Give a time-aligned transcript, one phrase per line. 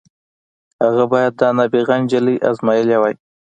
[0.83, 3.15] هغه بايد دا نابغه نجلۍ ازمايلې وای.